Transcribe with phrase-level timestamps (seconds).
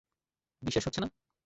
[0.63, 1.07] বিশ্বাস হচ্ছে না?